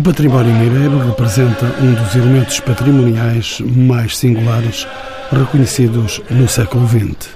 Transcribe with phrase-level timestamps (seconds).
[0.00, 4.88] O património mineiro representa um dos elementos patrimoniais mais singulares
[5.30, 7.28] reconhecidos no século XX.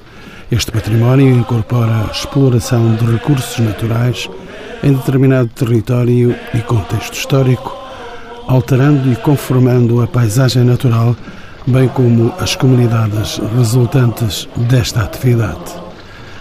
[0.50, 4.30] Este património incorpora a exploração de recursos naturais
[4.82, 7.76] em determinado território e contexto histórico,
[8.48, 11.14] alterando e conformando a paisagem natural,
[11.66, 15.70] bem como as comunidades resultantes desta atividade.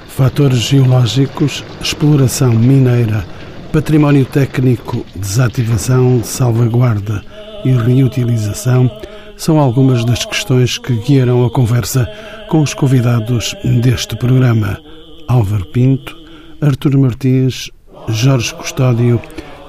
[0.08, 3.26] Fatores geológicos, exploração mineira,
[3.74, 7.24] património técnico, desativação, salvaguarda
[7.66, 8.88] e reutilização
[9.36, 12.08] são algumas das questões que guiarão a conversa
[12.50, 14.80] com os convidados deste programa.
[15.28, 16.16] Álvaro Pinto,
[16.62, 17.72] Artur Martins,
[18.10, 19.20] Jorge Custódio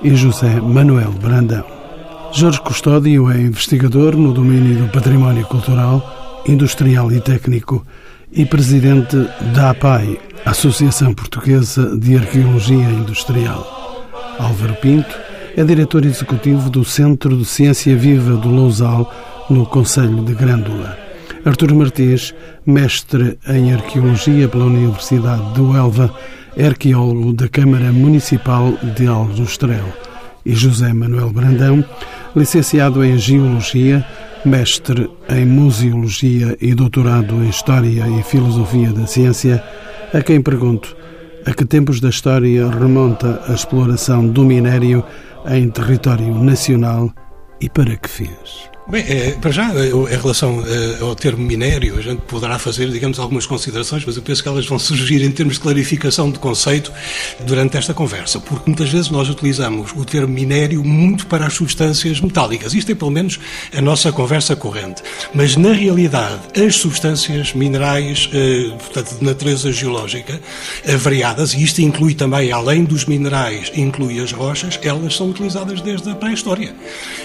[0.02, 1.64] e José Manuel Brandão.
[2.30, 7.86] Jorge Custódio é investigador no domínio do património cultural, industrial e técnico
[8.30, 9.16] e presidente
[9.54, 13.73] da APAI, Associação Portuguesa de Arqueologia Industrial.
[14.38, 15.14] Álvaro Pinto
[15.56, 19.12] é diretor executivo do Centro de Ciência Viva do Lousal,
[19.48, 20.98] no Conselho de Grândola.
[21.44, 22.34] Artur Martins,
[22.66, 26.12] mestre em Arqueologia pela Universidade do Elva,
[26.56, 29.84] é arqueólogo da Câmara Municipal de Aljustrel.
[30.44, 31.84] E José Manuel Brandão,
[32.34, 34.04] licenciado em Geologia,
[34.44, 39.62] mestre em Museologia e doutorado em História e Filosofia da Ciência,
[40.12, 40.96] a quem pergunto
[41.46, 45.04] a que tempos da história remonta a exploração do minério
[45.46, 47.12] em território nacional
[47.60, 48.73] e para que fins?
[48.86, 53.18] Bem, é, para já, em relação é, ao termo minério, a gente poderá fazer, digamos,
[53.18, 56.92] algumas considerações, mas eu penso que elas vão surgir em termos de clarificação de conceito
[57.46, 62.20] durante esta conversa, porque muitas vezes nós utilizamos o termo minério muito para as substâncias
[62.20, 62.74] metálicas.
[62.74, 63.40] Isto é, pelo menos,
[63.74, 65.02] a nossa conversa corrente.
[65.32, 70.38] Mas, na realidade, as substâncias minerais, eh, portanto, de natureza geológica,
[70.98, 76.10] variadas, e isto inclui também, além dos minerais, inclui as rochas, elas são utilizadas desde
[76.10, 76.74] a pré-história.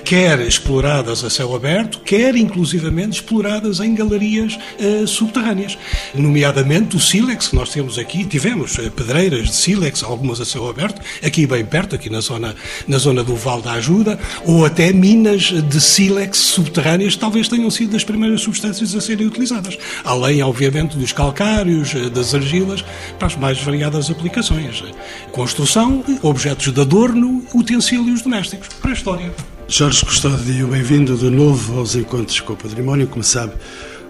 [0.06, 5.78] Quer exploradas a céu céu aberto, quer inclusivamente exploradas em galerias uh, subterrâneas,
[6.14, 10.70] nomeadamente o sílex que nós temos aqui, tivemos uh, pedreiras de sílex, algumas a céu
[10.70, 12.56] aberto, aqui bem perto, aqui na zona,
[12.88, 17.70] na zona do Val da Ajuda, ou até minas de sílex subterrâneas que talvez tenham
[17.72, 22.84] sido as primeiras substâncias a serem utilizadas, além, obviamente, dos calcários, uh, das argilas,
[23.18, 24.84] para as mais variadas aplicações.
[25.32, 29.59] Construção, objetos de adorno, utensílios domésticos, para a história.
[29.70, 33.06] Jorge Custódio, bem-vindo de novo aos Encontros com o Património.
[33.08, 33.54] Como sabe,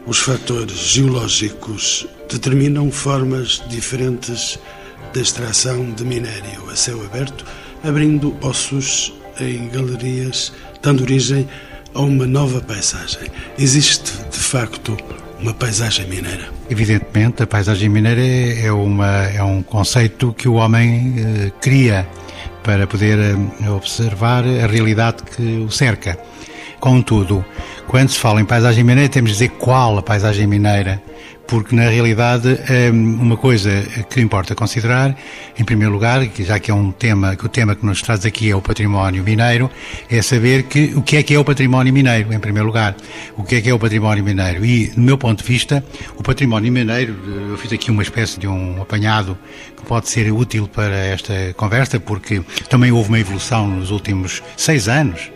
[0.08, 4.58] os fatores geológicos determinam formas diferentes
[5.14, 7.44] da extração de minério a céu aberto,
[7.84, 11.46] abrindo ossos em galerias, dando origem
[11.94, 13.28] a uma nova paisagem.
[13.58, 14.96] Existe, de facto,
[15.41, 16.50] uma paisagem mineira?
[16.70, 22.08] Evidentemente, a paisagem mineira é, uma, é um conceito que o homem eh, cria
[22.69, 26.19] para poder eh, observar a realidade que o cerca.
[26.80, 27.44] Contudo,
[27.88, 31.02] quando se fala em paisagem mineira, temos de dizer qual a paisagem mineira,
[31.50, 35.18] porque na realidade eh, uma coisa que importa considerar,
[35.58, 38.52] em primeiro lugar, já que é um tema, que o tema que nos traz aqui
[38.52, 39.70] é o património mineiro,
[40.12, 42.96] é saber que o que é que é o património mineiro, em primeiro lugar.
[43.36, 44.64] O que é que é o património mineiro?
[44.64, 45.84] E, do meu ponto de vista,
[46.16, 47.16] o património mineiro,
[47.50, 49.36] eu fiz aqui uma espécie de um apanhado
[49.76, 54.88] que pode ser útil para esta conversa, porque também houve uma evolução nos últimos seis
[54.88, 55.32] anos,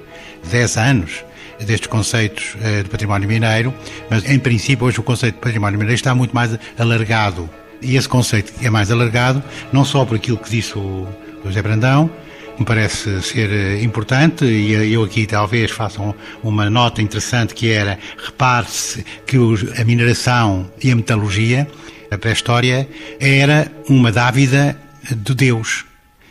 [0.52, 1.26] dez anos,
[1.66, 3.74] destes conceitos eh, de património mineiro,
[4.10, 7.50] mas em princípio hoje o conceito de património mineiro está muito mais alargado.
[7.82, 11.08] E esse conceito é mais alargado, não só por aquilo que disse o
[11.44, 12.10] José Brandão,
[12.58, 16.00] me parece ser eh, importante e eu aqui talvez faça
[16.44, 19.38] uma nota interessante que era, repare-se que
[19.80, 21.68] a mineração e a metalurgia,
[22.12, 22.88] a pré-história,
[23.20, 24.78] era uma dávida
[25.12, 25.86] de Deus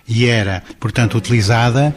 [0.09, 1.95] e era, portanto, utilizada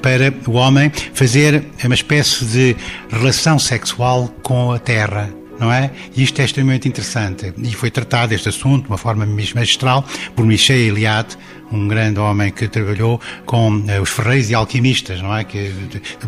[0.00, 2.76] para o homem fazer uma espécie de
[3.10, 5.30] relação sexual com a terra.
[5.58, 5.90] Não é?
[6.16, 7.52] E isto é extremamente interessante.
[7.58, 10.04] E foi tratado este assunto de uma forma magistral
[10.36, 11.36] por Michel Eliade,
[11.72, 15.44] um grande homem que trabalhou com eh, os ferreiros e alquimistas, não é?
[15.44, 15.72] Que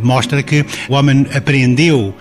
[0.03, 2.15] mostra que o homem aprendeu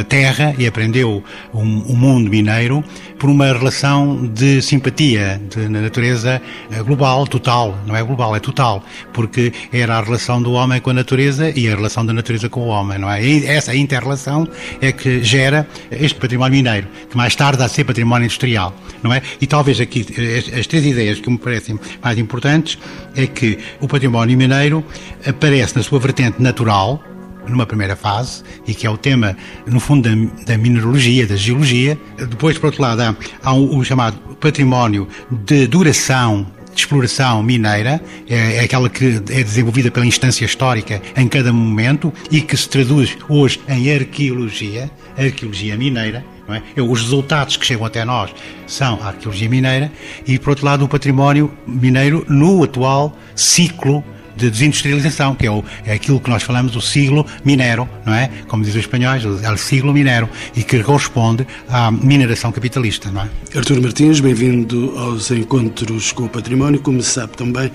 [0.00, 1.22] a terra e aprendeu
[1.52, 2.84] o mundo mineiro
[3.18, 8.84] por uma relação de simpatia, de natureza eh, global, total, não é global, é total,
[9.12, 12.60] porque era a relação do homem com a natureza e a relação da natureza com
[12.60, 13.24] o homem, não é?
[13.24, 14.48] E essa inter-relação
[14.80, 19.22] é que gera este património mineiro, que mais tarde a ser património industrial, não é?
[19.40, 20.04] E talvez aqui
[20.58, 22.53] as três ideias que me parecem mais importantes
[23.16, 24.84] é que o património mineiro
[25.26, 27.02] aparece na sua vertente natural,
[27.48, 29.36] numa primeira fase, e que é o tema,
[29.66, 31.98] no fundo, da, da mineralogia, da geologia.
[32.16, 38.02] Depois, por outro lado, há, há o, o chamado património de duração de exploração mineira,
[38.28, 42.68] é, é, aquela que é desenvolvida pela instância histórica em cada momento e que se
[42.68, 46.82] traduz hoje em arqueologia, arqueologia mineira, é?
[46.82, 48.34] Os resultados que chegam até nós
[48.66, 49.90] são a arqueologia mineira
[50.26, 54.04] e, por outro lado, o património mineiro no atual ciclo
[54.36, 58.28] de desindustrialização, que é, o, é aquilo que nós falamos, o siglo minero, não é?
[58.48, 63.22] Como dizem os espanhóis, o, o siglo minero, e que corresponde à mineração capitalista, não
[63.22, 63.28] é?
[63.56, 66.80] Artur Martins, bem-vindo aos Encontros com o Património.
[66.80, 67.70] Como se sabe também,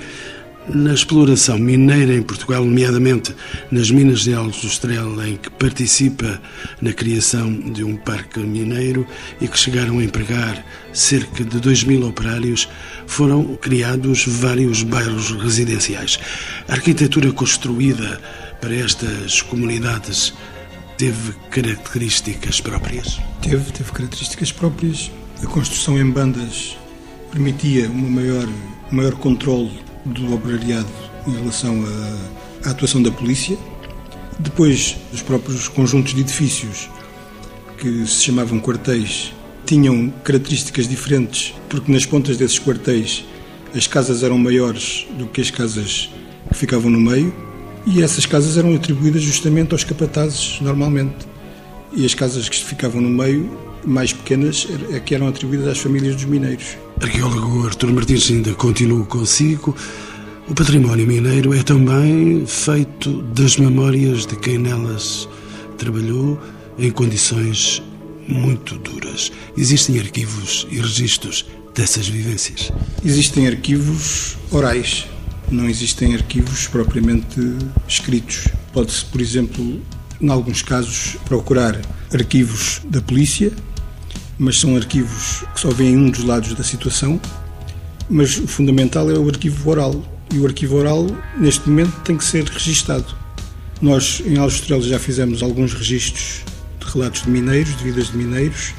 [0.74, 3.36] na exploração mineira em Portugal, nomeadamente
[3.72, 6.42] nas minas de Altos do Estrela, em que participa
[6.82, 9.06] na criação de um parque mineiro
[9.42, 10.64] e que chegaram a empregar
[10.94, 12.70] cerca de 2 mil operários,
[13.08, 16.20] foram criados vários bairros residenciais.
[16.68, 18.22] A arquitetura construída
[18.62, 20.34] para estas comunidades
[20.98, 23.20] teve características próprias?
[23.42, 25.12] Teve, teve características próprias.
[25.42, 26.78] A construção em bandas
[27.32, 28.48] permitia uma maior,
[28.92, 30.88] um maior controle do operariado
[31.28, 31.84] em relação
[32.64, 33.58] à, à atuação da polícia.
[34.40, 36.90] Depois, os próprios conjuntos de edifícios,
[37.78, 39.34] que se chamavam quartéis,
[39.66, 43.26] tinham características diferentes, porque nas pontas desses quartéis
[43.76, 46.10] as casas eram maiores do que as casas
[46.50, 47.34] que ficavam no meio,
[47.86, 51.28] e essas casas eram atribuídas justamente aos capatazes, normalmente.
[51.92, 56.16] E as casas que ficavam no meio, mais pequenas, é que eram atribuídas às famílias
[56.16, 56.78] dos mineiros.
[57.02, 59.76] Arqueólogo Artur Martins ainda continua consigo.
[60.48, 65.30] O património mineiro é também feito das memórias de quem nelas
[65.78, 66.40] trabalhou
[66.78, 67.82] em condições
[68.28, 69.32] muito duras.
[69.58, 72.72] Existem arquivos e registros dessas vivências?
[73.04, 75.08] Existem arquivos orais,
[75.52, 77.40] não existem arquivos propriamente
[77.88, 78.48] escritos.
[78.74, 79.82] Pode-se, por exemplo,
[80.22, 81.80] em alguns casos, procurar
[82.14, 83.52] arquivos da polícia
[84.40, 87.20] mas são arquivos que só veem um dos lados da situação.
[88.10, 90.02] Mas o fundamental é o arquivo oral.
[90.34, 91.06] E o arquivo oral,
[91.38, 93.14] neste momento, tem que ser registado.
[93.82, 96.44] Nós, em Aljustrel, já fizemos alguns registros
[96.80, 98.74] de relatos de mineiros, de vidas de mineiros.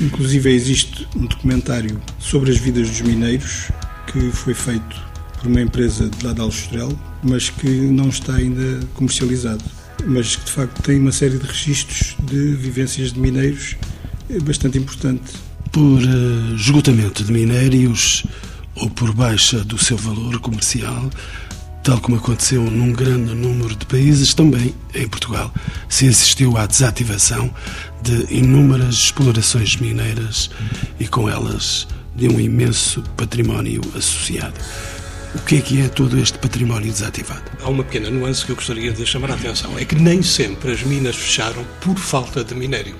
[0.00, 3.70] Inclusive, existe um documentário sobre as vidas dos mineiros
[4.10, 5.00] que foi feito
[5.38, 9.64] por uma empresa de lá de Aljustrel, mas que não está ainda comercializado.
[10.06, 13.76] Mas que, de facto, tem uma série de registros de vivências de mineiros
[14.40, 15.32] bastante importante.
[15.70, 18.24] Por uh, esgotamento de minérios
[18.74, 21.10] ou por baixa do seu valor comercial,
[21.82, 25.52] tal como aconteceu num grande número de países, também em Portugal,
[25.88, 27.52] se assistiu à desativação
[28.02, 30.50] de inúmeras explorações mineiras
[31.00, 34.54] e com elas de um imenso património associado.
[35.34, 37.42] O que é que é todo este património desativado?
[37.62, 40.72] Há uma pequena nuance que eu gostaria de chamar a atenção: é que nem sempre
[40.72, 42.94] as minas fecharam por falta de minério.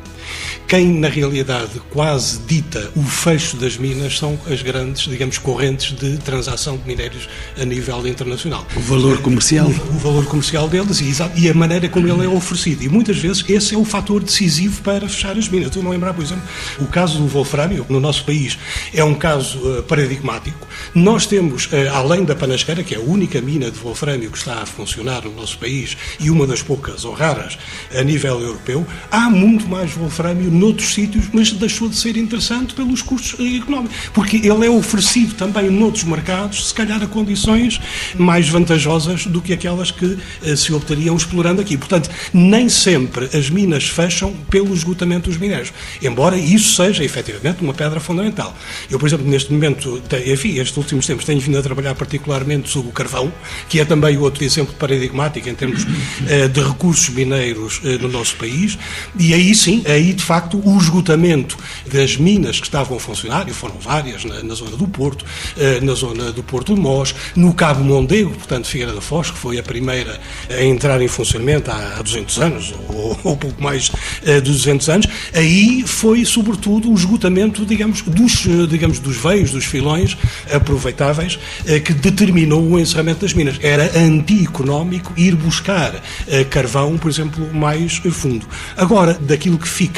[0.73, 6.17] Quem, na realidade, quase dita o fecho das minas são as grandes, digamos, correntes de
[6.17, 7.29] transação de minérios
[7.61, 8.67] a nível internacional.
[8.75, 9.67] O valor comercial?
[9.67, 12.83] O, o valor comercial deles e, e, a maneira como ele é oferecido.
[12.85, 15.69] E muitas vezes esse é o fator decisivo para fechar as minas.
[15.69, 16.43] Estou a lembrar, por exemplo,
[16.81, 18.57] o caso do Wolframio, no nosso país,
[18.95, 20.67] é um caso uh, paradigmático.
[20.95, 24.63] Nós temos, uh, além da Panasqueira, que é a única mina de Wolframio que está
[24.63, 27.59] a funcionar no nosso país e uma das poucas ou raras
[27.95, 33.03] a nível europeu, há muito mais Wolframio noutros sítios, mas deixou de ser interessante pelos
[33.03, 33.97] custos económicos.
[34.13, 37.81] Porque ele é oferecido também noutros mercados, se calhar a condições
[38.17, 41.77] mais vantajosas do que aquelas que eh, se obteriam explorando aqui.
[41.77, 47.75] Portanto, nem sempre as minas fecham pelo esgotamento dos minérios, embora isso seja efetivamente uma
[47.75, 48.57] pedra fundamental.
[48.91, 52.91] Eu, por exemplo, neste momento, enfim, estes últimos tempos tenho vindo a trabalhar particularmente sobre
[52.91, 53.33] o carvão,
[53.69, 55.87] que é também outro exemplo paradigmático em termos
[56.27, 58.79] eh, de recursos mineiros eh, no nosso país,
[59.19, 61.57] e aí sim a aí, de facto, o esgotamento
[61.91, 65.25] das minas que estavam a funcionar, e foram várias, na, na zona do Porto,
[65.57, 69.39] eh, na zona do Porto de Mós, no Cabo Mondego, portanto, Figueira da Foz, que
[69.39, 73.91] foi a primeira a entrar em funcionamento há 200 anos, ou, ou pouco mais
[74.25, 80.17] de 200 anos, aí foi, sobretudo, o esgotamento, digamos, dos, digamos, dos veios, dos filões
[80.53, 81.39] aproveitáveis,
[81.85, 83.57] que determinou o encerramento das minas.
[83.63, 86.03] Era anti-económico ir buscar
[86.51, 88.47] carvão, por exemplo, mais fundo.
[88.77, 89.92] Agora, daquilo que fica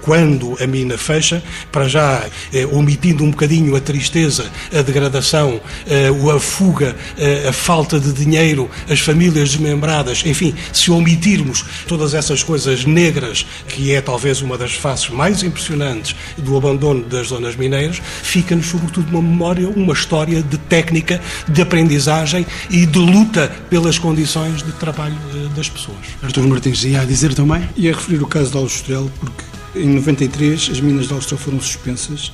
[0.00, 6.08] quando a mina fecha, para já eh, omitindo um bocadinho a tristeza, a degradação, eh,
[6.08, 12.42] a fuga, eh, a falta de dinheiro, as famílias desmembradas, enfim, se omitirmos todas essas
[12.42, 18.00] coisas negras, que é talvez uma das faces mais impressionantes do abandono das zonas mineiras,
[18.22, 24.62] fica-nos sobretudo uma memória, uma história de técnica, de aprendizagem e de luta pelas condições
[24.62, 25.98] de trabalho eh, das pessoas.
[26.22, 27.68] Artur Martins, ia a dizer também?
[27.76, 29.31] Ia referir o caso da Austral, porque
[29.74, 32.32] em 93 as minas da Austral foram suspensas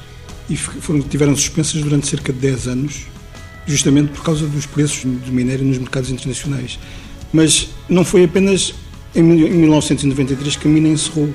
[0.49, 3.07] e foram, tiveram suspensas durante cerca de 10 anos,
[3.67, 6.79] justamente por causa dos preços do minério nos mercados internacionais.
[7.33, 8.75] Mas não foi apenas
[9.15, 11.35] em 1993 que a mina encerrou.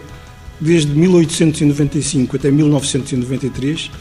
[0.59, 3.91] Desde 1895 até 1993,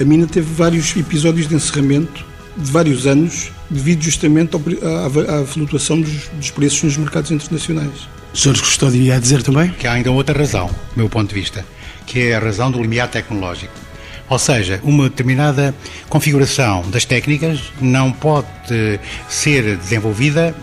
[0.00, 2.24] a mina teve vários episódios de encerramento
[2.56, 8.08] de vários anos, devido justamente à, à flutuação dos, dos preços nos mercados internacionais.
[8.34, 9.70] Jorge Custódio ia dizer também?
[9.70, 11.64] Que há ainda outra razão, do meu ponto de vista,
[12.06, 13.72] que é a razão do limiar tecnológico.
[14.28, 15.74] Ou seja, uma determinada
[16.08, 18.46] configuração das técnicas não pode
[19.28, 20.54] ser desenvolvida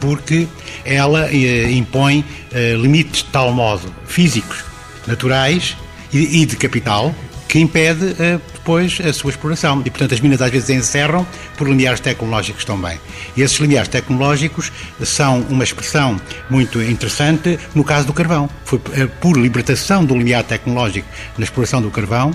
[0.00, 0.48] porque
[0.82, 4.64] ela eh, impõe eh, limites de tal modo físicos,
[5.06, 5.76] naturais
[6.10, 7.14] e de capital
[7.48, 9.80] que impede eh, depois a sua exploração.
[9.84, 11.26] E, portanto, as minas às vezes encerram
[11.56, 13.00] por limiares tecnológicos também.
[13.36, 14.70] E esses limiares tecnológicos
[15.02, 18.48] são uma expressão muito interessante no caso do carvão.
[18.64, 22.32] Foi eh, por libertação do limiar tecnológico na exploração do carvão,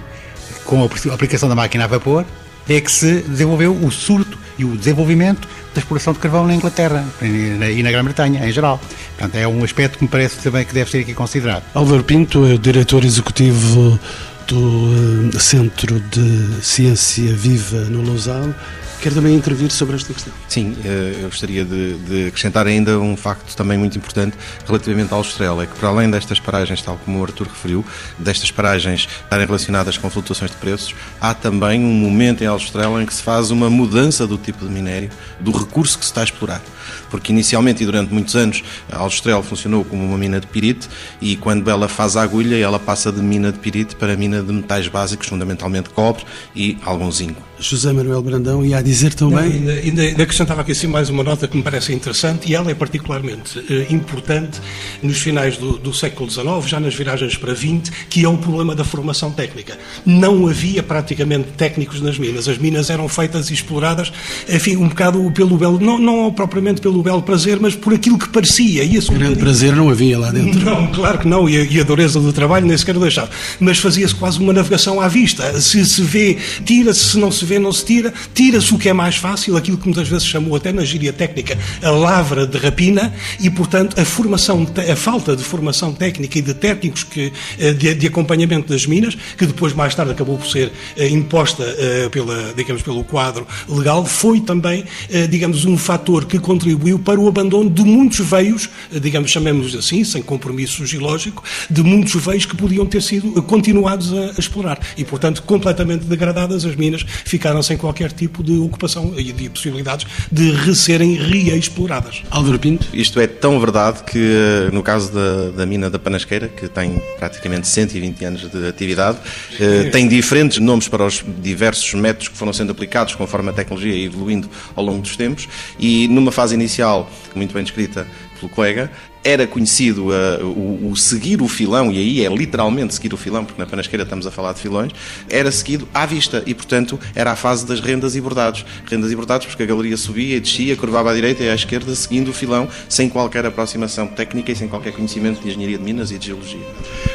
[0.65, 2.25] com a aplicação da máquina a vapor,
[2.67, 7.03] é que se desenvolveu o surto e o desenvolvimento da exploração de carvão na Inglaterra
[7.21, 8.79] e na Grã-Bretanha, em geral.
[9.17, 11.63] Portanto, é um aspecto que me parece também que deve ser aqui considerado.
[11.73, 13.99] Álvaro Pinto é o diretor executivo
[14.47, 18.53] do eh, Centro de Ciência Viva no Lousal.
[19.01, 20.33] Quer também intervir sobre esta questão?
[20.47, 25.21] Sim, eh, eu gostaria de, de, acrescentar ainda um facto também muito importante relativamente ao
[25.21, 27.85] Estrela, é que para além destas paragens, tal como o Artur referiu,
[28.17, 33.05] destas paragens estarem relacionadas com flutuações de preços, há também um momento em Alstrela em
[33.05, 35.09] que se faz uma mudança do tipo de minério,
[35.39, 36.61] do recurso que se está a explorar
[37.09, 40.87] porque inicialmente e durante muitos anos a Alstrel funcionou como uma mina de pirite
[41.21, 44.51] e quando ela faz a agulha ela passa de mina de pirite para mina de
[44.51, 46.23] metais básicos, fundamentalmente cobre
[46.55, 47.41] e algum zinco.
[47.59, 49.61] José Manuel Brandão ia a dizer também...
[49.61, 52.69] Não, ainda, ainda, acrescentava aqui assim mais uma nota que me parece interessante e ela
[52.69, 54.59] é particularmente eh, importante
[55.01, 58.75] nos finais do, do século XIX, já nas viragens para 20, que é o problema
[58.75, 59.77] da formação técnica.
[60.05, 62.47] Não havia praticamente técnicos nas minas.
[62.49, 64.11] As minas eram feitas e exploradas,
[64.49, 68.29] enfim, um bocado pelo belo, não, não propriamente pelo belo prazer, mas por aquilo que
[68.29, 68.83] parecia.
[68.83, 70.63] E um Grande prazer não havia lá dentro.
[70.63, 73.29] Não, claro que não, e a, e a dureza do trabalho nem sequer o deixava.
[73.59, 75.59] Mas fazia-se quase uma navegação à vista.
[75.59, 78.13] Se se vê, tira-se, se não se vê, não se tira.
[78.33, 81.57] Tira-se o que é mais fácil, aquilo que muitas vezes chamou até na gíria técnica
[81.81, 86.53] a lavra de rapina, e portanto a formação, a falta de formação técnica e de
[86.53, 90.71] técnicos que, eh, de, de acompanhamento das minas, que depois mais tarde acabou por ser
[90.97, 94.85] eh, imposta eh, pela, digamos, pelo quadro legal, foi também,
[95.29, 96.62] digamos, um fator que contribuiu
[97.03, 102.45] para o abandono de muitos veios, digamos, chamemos assim, sem compromisso geológico, de muitos veios
[102.45, 104.79] que podiam ter sido continuados a, a, explorar.
[104.97, 110.05] E, portanto, completamente degradadas, as minas ficaram sem qualquer tipo de ocupação e de possibilidades
[110.31, 112.23] de serem reexploradas.
[112.29, 112.87] Álvaro Pinto?
[112.93, 117.01] Isto é tão verdade que, eh, no caso da, da mina da Panasqueira, que tem
[117.17, 119.17] praticamente 120 anos de atividade,
[119.59, 123.93] eh, tem diferentes nomes para os diversos métodos que foram sendo aplicados conforme a tecnologia
[123.93, 125.47] ia evoluindo ao longo dos tempos
[125.79, 128.07] e, numa fase inicial, muito bem descrita
[128.39, 128.91] pelo colega,
[129.23, 133.45] era conhecido uh, o, o, seguir o filão, e aí é literalmente seguir o filão,
[133.45, 134.91] porque na panasqueira estamos a falar de filões,
[135.29, 138.65] era seguido à vista e, portanto, era a fase das rendas e bordados.
[138.85, 141.95] Rendas e bordados porque a galeria subia e descia, curvava à direita e à esquerda,
[141.95, 146.11] seguindo o filão, sem qualquer aproximação técnica e sem qualquer conhecimento de engenharia de minas
[146.11, 146.67] e de geologia.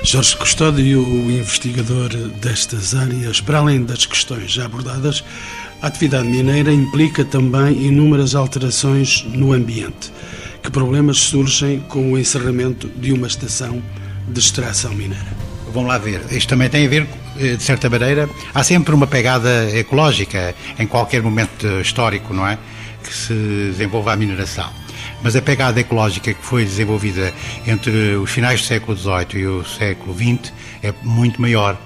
[0.03, 2.09] Jorge Custódio, o investigador
[2.41, 5.23] destas áreas, para além das questões já abordadas,
[5.81, 10.13] a atividade mineira implica também inúmeras alterações no ambiente.
[10.63, 13.83] Que problemas surgem com o encerramento de uma estação
[14.27, 15.37] de extração mineira?
[15.73, 16.21] Vamos lá ver.
[16.31, 17.07] Isto também tem a ver,
[17.39, 22.59] eh, de certa maneira, há sempre uma pegada ecológica em qualquer momento histórico, não é?
[23.03, 23.35] Que se
[23.71, 24.69] desenvolva a mineração.
[25.23, 27.33] mas a pegada ecológica que foi desenvolvida
[27.67, 31.77] entre os finais do século XVIII e o século XX é muito maior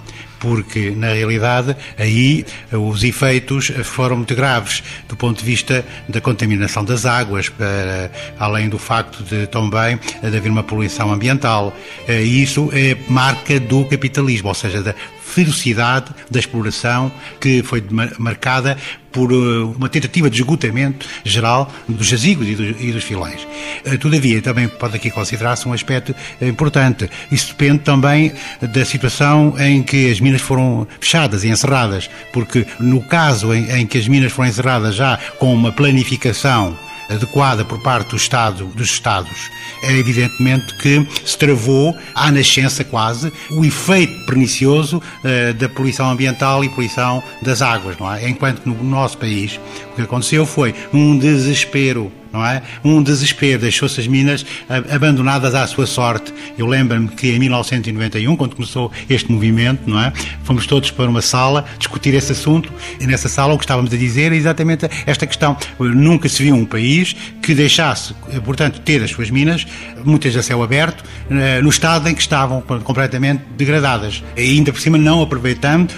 [0.42, 6.84] porque na realidade aí os efeitos foram muito graves do ponto de vista da contaminação
[6.84, 11.72] das águas, para, além do facto de também de haver uma poluição ambiental.
[12.08, 14.96] E isso é marca do capitalismo, ou seja, da
[15.32, 17.10] ferocidade da exploração
[17.40, 17.82] que foi
[18.18, 18.76] marcada
[19.10, 19.34] por eh,
[19.76, 23.46] uma tentativa de esgotamento geral dos jazigos e dos, e dos filões.
[23.84, 27.08] Eh, todavia, também pode aqui considerar-se um aspecto importante.
[27.30, 33.02] Isso depende também da situação em que as minas foram fechadas e encerradas, porque no
[33.02, 36.76] caso em, em que as minas foram encerradas já com uma planificação
[37.08, 39.50] adequada por parte do Estado, dos Estados,
[39.82, 46.64] é evidentemente que se travou à nascença quase o efeito pernicioso uh, da poluição ambiental
[46.64, 48.28] e poluição das águas, não é?
[48.28, 49.60] Enquanto no nosso país
[49.92, 52.62] o que aconteceu foi um desespero não é?
[52.84, 54.44] Um desespero, deixou-se as minas
[54.90, 56.32] abandonadas à sua sorte.
[56.56, 60.12] Eu lembro-me que em 1991, quando começou este movimento, não é?
[60.44, 63.96] Fomos todos para uma sala discutir esse assunto e nessa sala o que estávamos a
[63.96, 65.56] dizer é exatamente esta questão.
[65.78, 69.66] Nunca se viu um país que deixasse, portanto, ter as suas minas,
[70.04, 74.22] muitas a céu aberto, eh, no estado em que estavam completamente degradadas.
[74.36, 75.92] E ainda por cima não aproveitando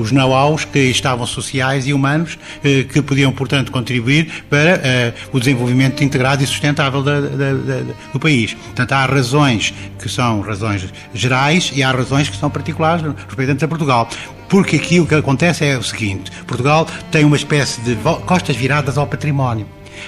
[0.00, 5.38] os know-hows que estavam sociais e humanos eh, que podiam, portanto, contribuir para eh, o
[5.38, 8.54] desenvolvimento desenvolvimento integrado e sustentável da, da, da, do país.
[8.54, 13.68] Portanto, há razões que são razões gerais e há razões que são particulares respectivamente a
[13.68, 14.08] Portugal.
[14.48, 18.96] Porque aqui o que acontece é o seguinte: Portugal tem uma espécie de costas viradas
[18.96, 19.66] ao património.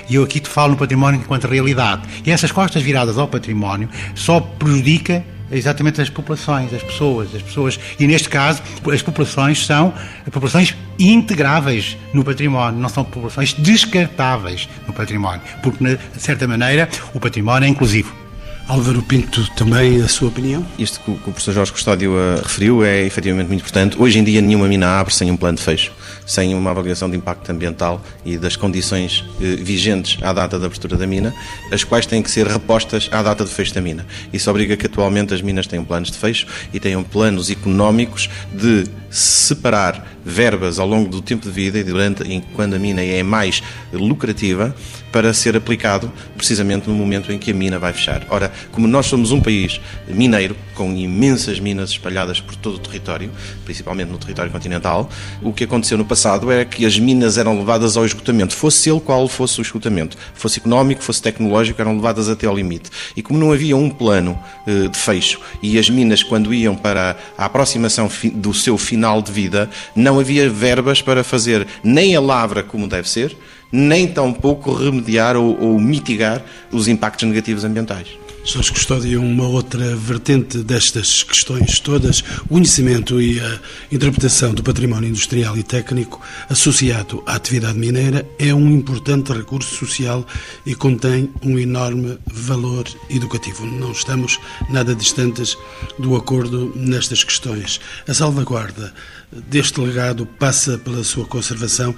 [0.09, 2.03] E eu aqui te falo no património enquanto realidade.
[2.25, 7.79] E essas costas viradas ao património só prejudica exatamente as populações, as pessoas, as pessoas.
[7.99, 8.63] E neste caso,
[8.93, 9.93] as populações são
[10.25, 17.21] populações integráveis no património, não são populações descartáveis no património, porque, de certa maneira, o
[17.21, 18.27] património é inclusivo.
[18.69, 20.67] Álvaro Pinto, também a sua opinião?
[20.77, 23.97] Isto que o professor Jorge Custódio uh, referiu é efetivamente muito importante.
[23.97, 25.93] Hoje em dia nenhuma mina abre sem um plano de fecho,
[26.27, 30.97] sem uma avaliação de impacto ambiental e das condições uh, vigentes à data da abertura
[30.97, 31.33] da mina,
[31.73, 34.05] as quais têm que ser repostas à data de fecho da mina.
[34.33, 38.85] Isso obriga que atualmente as minas tenham planos de fecho e tenham planos económicos de
[39.09, 43.63] separar verbas ao longo do tempo de vida e durante quando a mina é mais
[43.93, 44.75] lucrativa
[45.17, 48.27] para ser aplicado precisamente no momento em que a mina vai fechar.
[48.29, 53.31] Ora, como nós somos um país mineiro, com imensas minas espalhadas por todo o território,
[53.65, 55.09] principalmente no território continental,
[55.41, 59.01] o que aconteceu no passado é que as minas eram levadas ao esgotamento, fosse ele
[59.01, 62.91] qual fosse o esgotamento, fosse económico, fosse tecnológico, eram levadas até ao limite.
[63.17, 67.17] E como não havia um plano eh, de fecho e as minas, quando iam para
[67.39, 72.63] a aproximação do seu final de vida, não havia verbas para fazer nem a lavra
[72.63, 73.35] como deve ser,
[73.71, 78.09] nem tampouco remediar ou, ou mitigar os impactos negativos ambientais.
[78.47, 85.09] Jorge Custódio, uma outra vertente destas questões todas, o conhecimento e a interpretação do património
[85.09, 90.25] industrial e técnico associado à atividade mineira é um importante recurso social
[90.65, 93.67] e contém um enorme valor educativo.
[93.67, 94.39] Não estamos
[94.71, 95.59] nada distantes
[95.99, 97.81] do acordo nestas questões.
[98.07, 98.95] A salvaguarda
[99.33, 101.93] deste legado passa pela sua conservação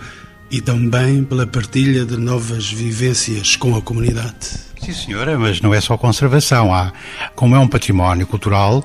[0.50, 4.68] e também pela partilha de novas vivências com a comunidade.
[4.80, 6.72] Sim, senhora, mas não é só conservação.
[6.72, 6.92] Há,
[7.34, 8.82] como é um património cultural,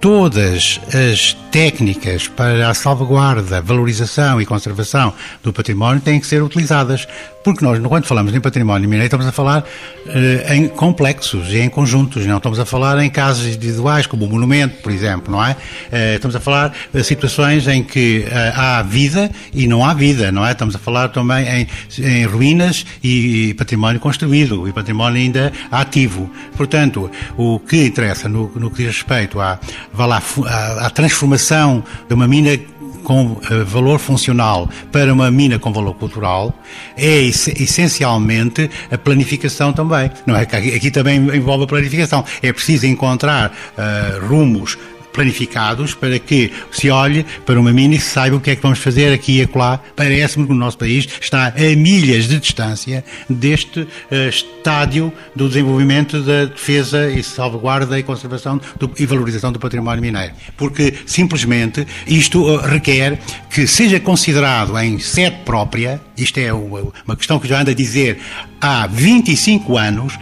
[0.00, 7.06] todas as técnicas para a salvaguarda, valorização e conservação do património têm que ser utilizadas.
[7.46, 11.68] Porque nós, quando falamos em património mineiro, estamos a falar uh, em complexos e em
[11.68, 15.52] conjuntos, não estamos a falar em casos individuais, como o monumento, por exemplo, não é?
[15.52, 20.32] Uh, estamos a falar de situações em que uh, há vida e não há vida,
[20.32, 20.50] não é?
[20.50, 21.68] Estamos a falar também em,
[22.02, 26.28] em ruínas e, e, património construído e património ainda ativo.
[26.56, 29.60] Portanto, o que interessa no, no que diz respeito à,
[29.96, 32.58] à, à transformação de uma mina
[33.06, 36.52] com uh, valor funcional para uma mina com valor cultural
[36.96, 40.10] é essencialmente a planificação também.
[40.26, 40.42] Não é?
[40.42, 42.24] Aqui também envolve a planificação.
[42.42, 44.76] É preciso encontrar uh, rumos
[45.16, 48.62] planificados para que se olhe para uma mina e se saiba o que é que
[48.62, 49.80] vamos fazer aqui e acolá.
[49.96, 53.88] Parece-me que o nosso país está a milhas de distância deste uh,
[54.28, 60.34] estádio do desenvolvimento da defesa e salvaguarda e conservação do, e valorização do património mineiro.
[60.56, 63.18] Porque simplesmente isto uh, requer
[63.50, 67.74] que seja considerado em sede própria, isto é uma, uma questão que já anda a
[67.74, 68.18] dizer
[68.60, 70.18] há 25 anos,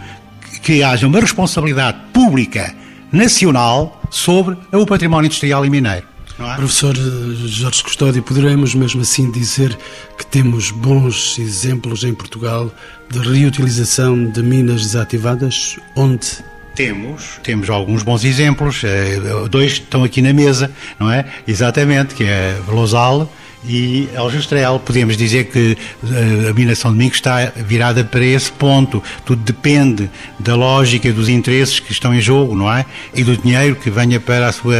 [0.63, 2.73] que haja uma responsabilidade pública
[3.11, 6.07] nacional sobre o património industrial e mineiro.
[6.39, 6.55] É?
[6.55, 9.77] Professor Jorge Custódio, poderemos mesmo assim dizer
[10.17, 12.71] que temos bons exemplos em Portugal
[13.09, 15.77] de reutilização de minas desativadas?
[15.95, 16.27] Onde?
[16.75, 19.17] Temos, temos alguns bons exemplos, eh,
[19.49, 21.25] dois estão aqui na mesa, não é?
[21.47, 23.31] Exatamente, que é Lousal
[23.67, 24.79] e Aljustrel.
[24.79, 29.01] Podemos dizer que eh, a mina São Domingos está virada para esse ponto.
[29.25, 32.85] Tudo depende da lógica dos interesses que estão em jogo, não é?
[33.13, 34.75] E do dinheiro que venha para a sua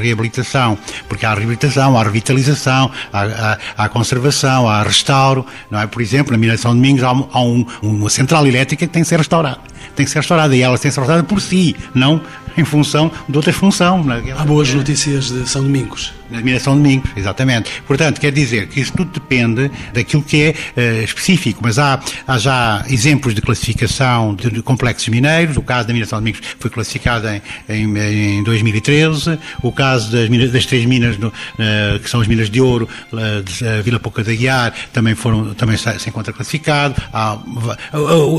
[0.00, 0.78] reabilitação.
[1.08, 5.86] Porque há reabilitação, há revitalização, há, há, há conservação, há restauro, não é?
[5.86, 9.08] Por exemplo, na mina São Domingos há, há um, uma central elétrica que tem que
[9.08, 9.58] ser restaurada.
[9.94, 12.20] Tem que ser restaurada e ela tem que ser restaurada por si, não
[12.58, 14.04] em função de outra função.
[14.12, 14.32] É?
[14.32, 16.12] Há boas notícias de São Domingos.
[16.28, 17.70] Na mina São Domingos, exatamente.
[17.86, 22.38] Portanto, quer dizer que isso tudo depende daquilo que é uh, específico, mas há, há
[22.38, 25.56] já exemplos de classificação de complexos mineiros.
[25.56, 29.38] O caso da mina São Domingos foi classificado em, em, em 2013.
[29.62, 32.86] O caso das, minas, das três minas, no, uh, que são as minas de ouro,
[33.12, 36.94] uh, de Vila Pouca da Guiar, também, foram, também se encontra classificado.
[37.12, 37.38] Há,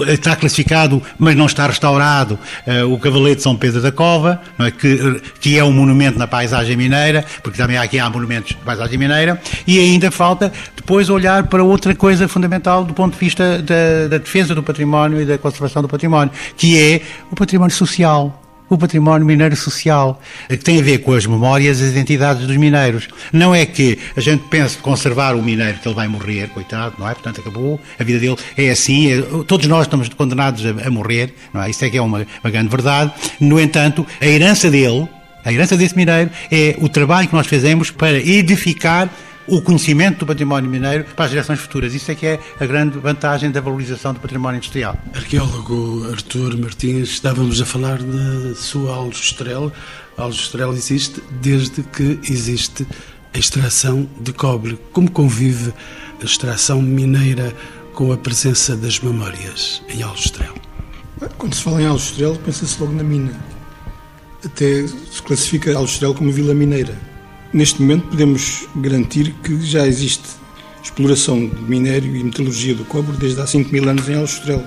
[0.07, 2.37] está classificado, mas não está restaurado,
[2.89, 4.71] o Cavalete de São Pedro da Cova, é?
[4.71, 8.97] que, que é um monumento na paisagem mineira, porque também aqui há monumentos de paisagem
[8.97, 14.07] mineira, e ainda falta depois olhar para outra coisa fundamental do ponto de vista da,
[14.09, 17.01] da defesa do património e da conservação do património, que é
[17.31, 21.85] o património social o património mineiro social, que tem a ver com as memórias e
[21.85, 23.07] as identidades dos mineiros.
[23.33, 27.09] Não é que a gente pense conservar o mineiro, que ele vai morrer, coitado, não
[27.09, 27.13] é?
[27.15, 31.33] Portanto, acabou, a vida dele é assim, é, todos nós estamos condenados a, a, morrer,
[31.51, 31.69] não é?
[31.71, 33.11] Isso é que é uma, uma grande verdade.
[33.39, 35.07] No entanto, a herança dele,
[35.43, 39.09] a herança desse mineiro é o trabalho que nós fazemos para edificar
[39.49, 41.93] o conhecimento do património mineiro para as gerações futuras.
[41.93, 44.97] Isso é que é a grande vantagem da valorização do património industrial.
[45.13, 49.71] Arqueólogo Artur Martins, estávamos a falar da sua Aljustrel.
[50.17, 52.85] A Aljustrel existe desde que existe
[53.33, 54.79] a extração de cobre.
[54.91, 55.73] Como convive
[56.21, 57.53] a extração mineira
[57.93, 60.53] com a presença das memórias em Aljustrel?
[61.37, 63.33] Quando se fala em Aljustrel, pensa-se logo na mina
[64.45, 67.08] até se classifica Aljustrel como vila mineira.
[67.51, 70.23] Neste momento podemos garantir que já existe
[70.83, 74.63] exploração de minério e metalurgia do cobre desde há 5 mil anos em Aljustrel,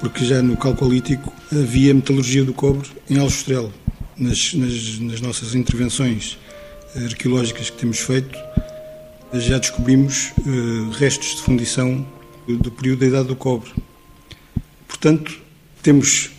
[0.00, 3.72] porque já no Calcolítico havia metalurgia do cobre em Aljustrel.
[4.16, 6.38] Nas, nas, nas nossas intervenções
[6.96, 8.36] arqueológicas que temos feito,
[9.34, 12.06] já descobrimos uh, restos de fundição
[12.48, 13.70] do, do período da Idade do Cobre.
[14.88, 15.38] Portanto,
[15.82, 16.30] temos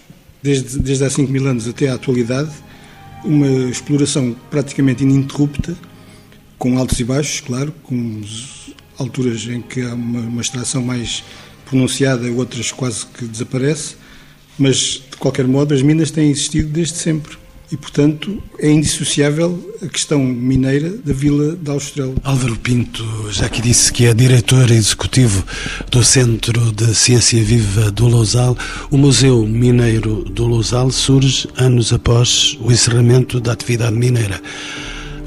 [0.44, 2.52] desde, desde há 5 mil anos até à atualidade,
[3.24, 5.76] uma exploração praticamente ininterrupta,
[6.58, 8.22] com altos e baixos, claro, com
[8.98, 11.24] alturas em que há uma, uma extração mais
[11.66, 13.96] pronunciada, outras quase que desaparece,
[14.58, 17.38] mas de qualquer modo as minas têm existido desde sempre
[17.74, 22.14] e, portanto, é indissociável a questão mineira da vila de Austral.
[22.24, 25.44] Álvaro Pinto já que disse que é diretor executivo
[25.90, 28.56] do Centro de Ciência Viva do Lousal.
[28.92, 34.40] O Museu Mineiro do Lousal surge anos após o encerramento da atividade mineira.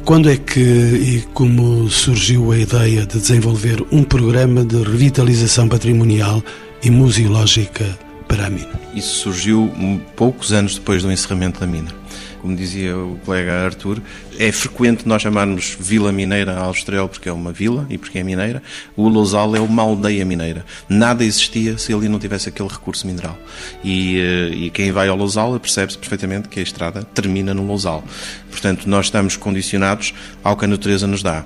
[0.05, 6.41] Quando é que e como surgiu a ideia de desenvolver um programa de revitalização patrimonial
[6.81, 8.81] e museológica para a mina?
[8.95, 9.69] Isso surgiu
[10.15, 12.06] poucos anos depois do encerramento da mina
[12.47, 14.01] como dizia o colega Arthur,
[14.39, 18.23] é frequente nós chamarmos Vila Mineira a Aljustrel porque é uma vila e porque é
[18.23, 18.63] mineira.
[18.97, 20.65] O Lousal é uma aldeia mineira.
[20.89, 23.37] Nada existia se ali não tivesse aquele recurso mineral.
[23.83, 28.05] E, eh, e quem vai ao Lousal percebe-se perfeitamente que a estrada termina no Lousal.
[28.49, 31.45] Portanto, nós estamos condicionados ao que a natureza nos dá.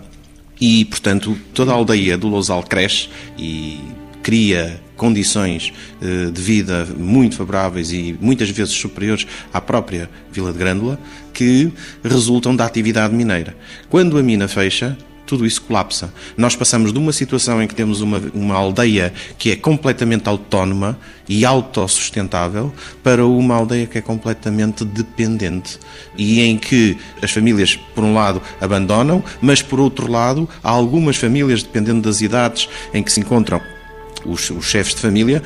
[0.60, 3.08] E, portanto, toda a aldeia do Lousal cresce
[3.38, 3.80] e
[4.22, 10.58] cria condições eh, de vida muito favoráveis e muitas vezes superiores à própria Vila de
[10.58, 11.00] Grândola,
[11.32, 11.72] que
[12.04, 13.56] resultam da atividade mineira.
[13.88, 16.12] Quando a mina fecha, tudo isso colapsa.
[16.36, 20.98] Nós passamos de uma situação em que temos uma, uma aldeia que é completamente autónoma
[21.26, 22.70] e autossustentável
[23.02, 25.78] para uma aldeia que é completamente dependente
[26.14, 31.16] e em que as famílias, por um lado, abandonam, mas por outro lado, há algumas
[31.16, 33.62] famílias, dependendo das idades em que se encontram,
[34.24, 35.42] os, os, chefes de família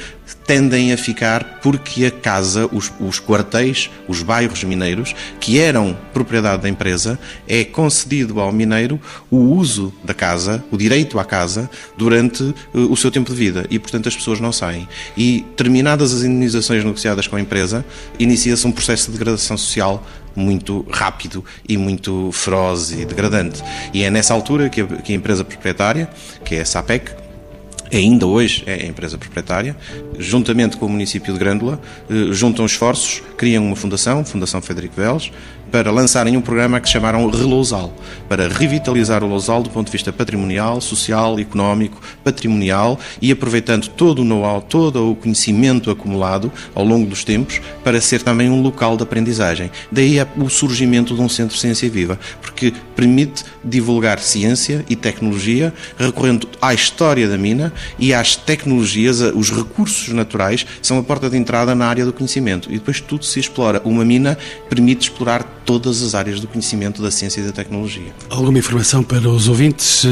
[0.46, 6.62] tendem a ficar porque a casa, os, os, quartéis, os bairros mineiros, que eram propriedade
[6.62, 12.42] da empresa, é concedido ao mineiro o uso da casa, o direito à casa, durante
[12.42, 12.54] uh,
[12.90, 14.88] o seu tempo de vida e, portanto, as pessoas não saem.
[15.16, 17.84] E, terminadas as indenizações negociadas com a empresa,
[18.18, 20.06] inicia-se um processo de degradação social
[20.36, 23.62] muito rápido e muito feroz e degradante.
[23.92, 26.08] E é nessa altura que a, que a empresa proprietária,
[26.44, 27.23] que é a SAPEC,
[27.96, 29.76] ainda hoje é empresa proprietária,
[30.18, 31.80] juntamente com o município de Grândola,
[32.10, 35.30] eh, juntam esforços, criam uma fundação, Fundação Federico Veles,
[35.74, 37.92] para lançarem um programa que chamaram Relousal,
[38.28, 44.20] para revitalizar o Lousal do ponto de vista patrimonial, social, económico, patrimonial e aproveitando todo
[44.20, 48.96] o know-how, todo o conhecimento acumulado ao longo dos tempos para ser também um local
[48.96, 49.68] de aprendizagem.
[49.90, 54.94] Daí é o surgimento de um centro de ciência viva, porque permite divulgar ciência e
[54.94, 61.28] tecnologia recorrendo à história da mina e às tecnologias, os recursos naturais são a porta
[61.28, 63.82] de entrada na área do conhecimento e depois tudo se explora.
[63.84, 68.12] Uma mina permite explorar todas as áreas do conhecimento da ciência e da tecnologia.
[68.30, 70.04] Alguma informação para os ouvintes?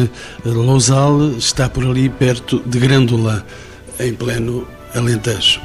[0.45, 3.47] Lousal está por ali perto de Grândola,
[4.01, 5.61] em pleno Alentejo.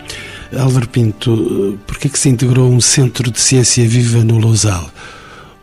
[0.57, 4.89] Álvaro Pinto, por que é que se integrou um centro de ciência viva no Lousal?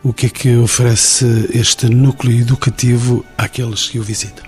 [0.03, 4.45] O que é que oferece este núcleo educativo àqueles que o visitam?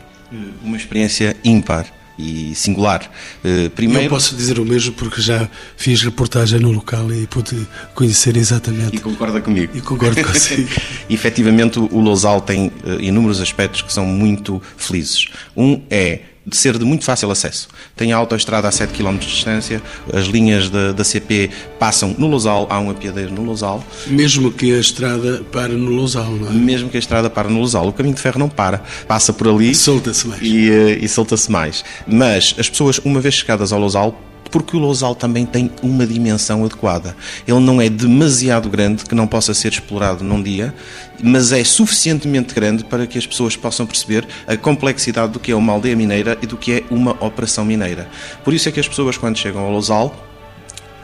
[0.64, 1.88] Uma experiência ímpar
[2.18, 3.10] e singular.
[3.44, 4.06] Uh, primeiro...
[4.06, 8.96] Eu posso dizer o mesmo porque já fiz reportagem no local e pude conhecer exatamente.
[8.98, 9.76] E concorda comigo.
[9.76, 10.70] E concordo consigo.
[11.10, 15.28] Efetivamente, o Lousal tem uh, inúmeros aspectos que são muito felizes.
[15.56, 17.68] Um é de ser de muito fácil acesso.
[17.94, 19.82] Tem a autoestrada a 7 km de distância,
[20.14, 23.84] as linhas da, da CP passam no Lousal, há um apiadeiro no Lousal.
[24.08, 26.52] Mesmo que a estrada pare no Lousal, não é?
[26.54, 27.90] Mesmo que a estrada pare no Lousal.
[27.90, 29.76] O caminho de ferro não para, passa por ali.
[29.76, 30.42] Solta-se mais.
[30.42, 31.84] E, eh, e solta-se mais.
[32.08, 34.18] Mas as pessoas, uma vez chegadas ao Lousal,
[34.50, 37.16] porque o Lousal também tem uma dimensão adequada.
[37.48, 40.74] Ele não é demasiado grande que não possa ser explorado num dia,
[41.22, 45.56] mas é suficientemente grande para que as pessoas possam perceber a complexidade do que é
[45.56, 48.08] uma aldeia mineira e do que é uma operação mineira.
[48.44, 50.28] Por isso é que as pessoas, quando chegam ao Lousal,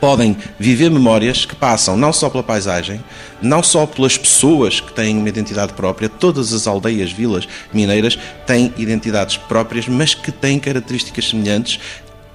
[0.04, 3.02] podem viver memórias que passam não só pela paisagem,
[3.40, 8.70] não só pelas pessoas que têm uma identidade própria, todas as aldeias, vilas mineiras têm
[8.76, 11.80] identidades próprias, mas que têm características semelhantes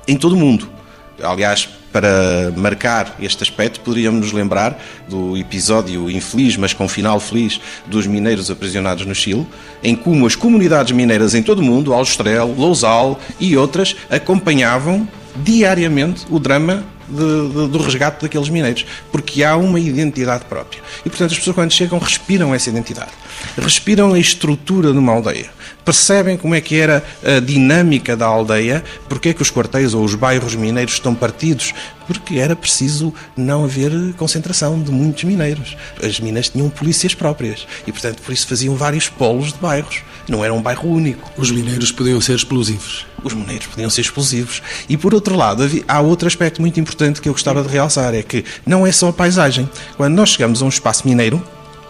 [0.08, 0.79] em todo o mundo.
[1.24, 7.60] Aliás, para marcar este aspecto, poderíamos nos lembrar do episódio infeliz, mas com final feliz,
[7.88, 9.48] dos mineiros aprisionados no Chile,
[9.84, 16.26] em como as comunidades mineiras em todo o mundo, Alstrel, Lousal e outras, acompanhavam diariamente
[16.30, 20.82] o drama de, de, do resgate daqueles mineiros, porque há uma identidade própria.
[21.04, 23.12] E, portanto, as pessoas, quando chegam, respiram essa identidade,
[23.58, 25.50] respiram a estrutura de uma aldeia
[25.90, 30.04] percebem como é que era a dinâmica da aldeia, porque é que os quartéis ou
[30.04, 31.74] os bairros mineiros estão partidos,
[32.06, 35.76] porque era preciso não haver concentração de muitos mineiros.
[36.04, 40.04] As minas tinham polícias próprias e, portanto, por isso faziam vários polos de bairros.
[40.28, 41.32] Não era um bairro único.
[41.36, 43.08] Os mineiros podiam ser explosivos.
[43.24, 44.62] Os mineiros podiam ser explosivos.
[44.88, 48.22] E, por outro lado, há outro aspecto muito importante que eu gostava de realçar, é
[48.22, 49.68] que não é só a paisagem.
[49.98, 51.44] Quando nós chegamos a um espaço mineiro,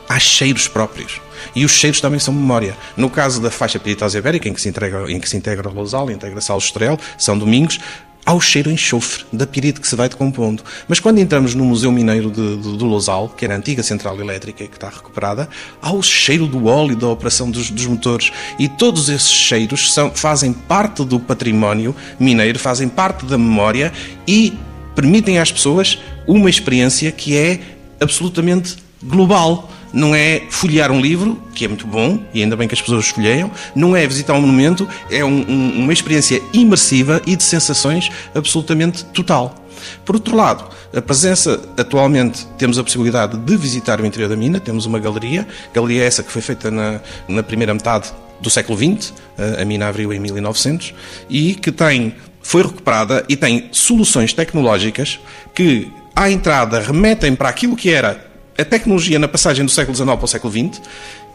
[0.08, 1.20] há cheiros próprios.
[1.56, 2.76] E os cheiros também são memória.
[2.96, 6.10] No caso da faixa piritosa ibérica, em que se, integra, em que se integra Lousal,
[6.12, 7.80] integra-se Estrel, São Domingos,
[8.26, 10.64] há o cheiro enxofre da pirite que se vai decompondo.
[10.88, 14.20] Mas quando entramos no Museu Mineiro de, de, do Lousal, que era a antiga central
[14.20, 15.50] elétrica que está recuperada,
[15.82, 18.32] há o cheiro do óleo da operação dos, dos motores.
[18.60, 23.92] E todos esses cheiros são, fazem parte do património mineiro, fazem parte da memória
[24.28, 24.58] e
[24.94, 25.98] permitem às pessoas
[26.28, 27.60] uma experiência que é
[28.00, 32.74] absolutamente global não é folhear um livro, que é muito bom, e ainda bem que
[32.74, 37.36] as pessoas folheiam, não é visitar um monumento, é um, um, uma experiência imersiva e
[37.36, 39.56] de sensações absolutamente total.
[40.06, 44.60] Por outro lado, a presença, atualmente, temos a possibilidade de visitar o interior da mina,
[44.60, 49.14] temos uma galeria, galeria essa que foi feita na, na primeira metade do século XX,
[49.60, 50.94] a mina abriu em 1900,
[51.30, 55.20] e que tem, foi recuperada e tem soluções tecnológicas
[55.54, 58.29] que, à entrada, remetem para aquilo que era
[58.60, 60.82] a tecnologia na passagem do século XIX para o século XX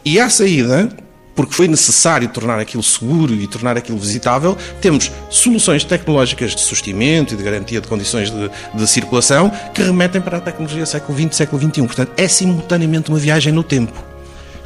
[0.03, 0.89] e à saída,
[1.35, 7.33] porque foi necessário tornar aquilo seguro e tornar aquilo visitável, temos soluções tecnológicas de sustimento
[7.33, 11.35] e de garantia de condições de, de circulação que remetem para a tecnologia século XX,
[11.35, 11.81] século XXI.
[11.81, 14.15] Portanto, é simultaneamente uma viagem no tempo.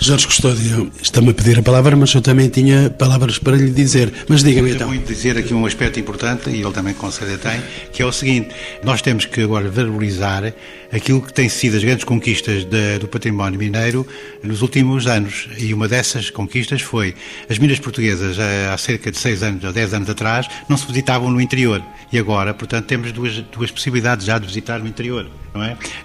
[0.02, 4.14] Jorge Custódio, está-me a pedir a palavra, mas eu também tinha palavras para lhe dizer.
[4.30, 4.88] Mas diga-me então.
[4.88, 8.12] muito dizer aqui um aspecto importante, e ele também com certeza tem, que é o
[8.12, 8.50] seguinte:
[8.82, 10.54] nós temos que agora valorizar
[10.92, 14.06] aquilo que tem sido as grandes conquistas de, do património mineiro
[14.44, 15.48] nos últimos anos.
[15.58, 17.16] E uma dessas conquistas foi
[17.50, 21.30] as minas portuguesas, há cerca de 6 anos ou 10 anos atrás, não se visitavam
[21.30, 21.84] no interior.
[22.12, 25.30] E agora, portanto, temos duas, duas possibilidades já de visitar no interior.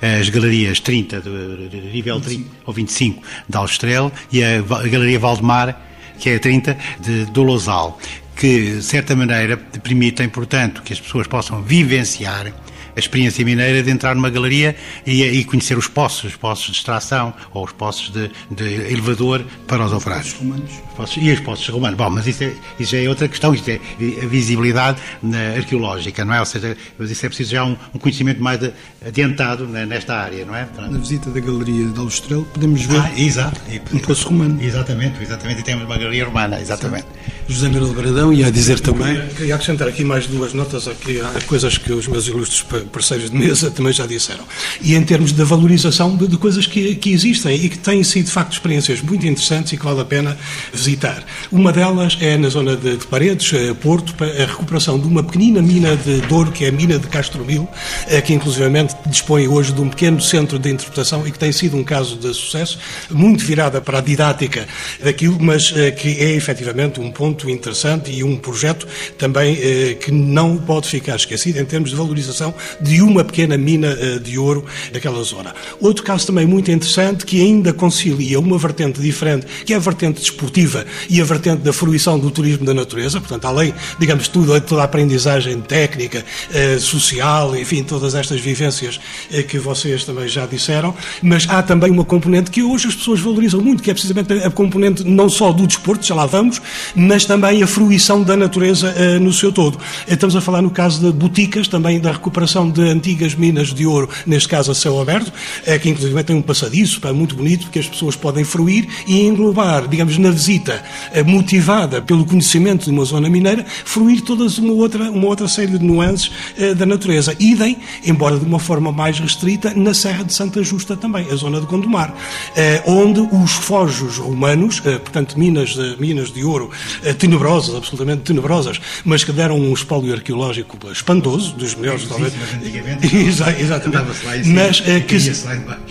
[0.00, 0.20] É?
[0.20, 5.18] As galerias 30, de, de nível 30 ou 25 da Austrel e a, a Galeria
[5.18, 5.80] Valdemar,
[6.18, 7.98] que é a 30 de, do Lousal,
[8.36, 12.52] que, de certa maneira, permitem, portanto, que as pessoas possam vivenciar
[12.96, 14.76] a experiência mineira de entrar numa galeria
[15.06, 19.44] e, e conhecer os poços, os poços de extração ou os poços de, de elevador
[19.66, 20.28] para os operários.
[20.32, 20.70] Os romanos.
[20.96, 21.96] Poços- E os poços romanos.
[21.98, 23.80] Bom, mas isso, é, isso já é outra questão, isto é
[24.22, 26.40] a visibilidade na arqueológica, não é?
[26.40, 28.60] Ou seja, mas isso é preciso já um, um conhecimento mais
[29.06, 30.66] adiantado né, nesta área, não é?
[30.78, 33.60] Na visita da galeria de Aljustrel podemos ver Ah, exato.
[33.92, 34.62] um poço romano.
[34.62, 35.60] Exatamente, exatamente.
[35.60, 37.06] E temos uma galeria romana, exatamente.
[37.48, 39.20] José Miguel Brandão ia dizer também.
[39.36, 43.36] Queria acrescentar aqui mais duas notas aqui, há coisas que os meus ilustres parceiros de
[43.36, 44.44] mesa também já disseram.
[44.80, 48.26] E em termos da valorização de, de coisas que, que existem e que têm sido,
[48.26, 50.36] de facto, experiências muito interessantes e que vale a pena
[50.72, 51.24] visitar.
[51.50, 55.60] Uma delas é na zona de, de Paredes, eh, Porto, a recuperação de uma pequenina
[55.60, 57.68] mina de, de ouro, que é a mina de Castromil,
[58.06, 61.76] eh, que inclusivamente dispõe hoje de um pequeno centro de interpretação e que tem sido
[61.76, 62.78] um caso de sucesso,
[63.10, 64.66] muito virada para a didática
[65.02, 68.86] daquilo, mas eh, que é efetivamente um ponto interessante e um projeto
[69.18, 69.54] também
[70.00, 74.38] que não pode ficar esquecido em termos de valorização de uma pequena mina eh, de
[74.38, 75.54] ouro daquela zona.
[75.80, 80.20] Outro caso também muito interessante que ainda concilia uma vertente diferente, que é a vertente
[80.20, 84.82] desportiva e a vertente da fruição do turismo da natureza, portanto, além, digamos, tudo, toda
[84.82, 89.00] a aprendizagem técnica, eh, social, enfim, todas estas vivências
[89.32, 93.20] eh, que vocês também já disseram, mas há também uma componente que hoje as pessoas
[93.20, 96.60] valorizam muito, que é precisamente a componente não só do desporto, já lá vamos,
[96.94, 99.78] mas também a fruição da natureza no seu todo.
[100.06, 104.08] Estamos a falar no caso de boticas, também da recuperação de antigas minas de ouro,
[104.26, 105.32] neste caso a céu aberto,
[105.66, 109.20] eh, que inclusive tem um passadiço, pá, muito bonito, que as pessoas podem fruir e
[109.20, 114.72] englobar, digamos, na visita eh, motivada pelo conhecimento de uma zona mineira, fruir todas uma
[114.72, 117.34] outra, uma outra série de nuances eh, da natureza.
[117.38, 121.60] Idem, embora de uma forma mais restrita, na Serra de Santa Justa também, a zona
[121.60, 122.14] de Gondomar,
[122.56, 126.70] eh, onde os fojos romanos, portanto, minas, de- minas de ouro
[127.18, 132.32] tenebrosas, absolutamente tenebrosas, mas que deram um espólio arqueológico espantoso, dos melhores, talvez.
[132.54, 133.96] Antigamente Exa- Exatamente.
[133.98, 135.82] andava-se lá em cima, Mas eh, que lá embaixo.